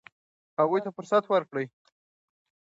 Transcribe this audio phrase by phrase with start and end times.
[0.59, 1.65] هغوی ته فرصت ورکړئ.